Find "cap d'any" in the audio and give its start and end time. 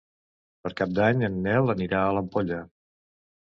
0.79-1.21